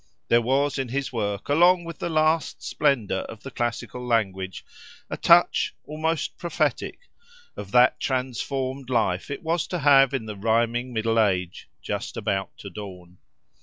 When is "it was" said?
9.29-9.67